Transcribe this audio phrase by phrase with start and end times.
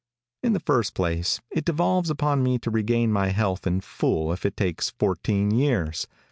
[0.41, 4.47] In the first place, it devolves upon me to regain my health in full if
[4.47, 6.07] it takes fourteen years.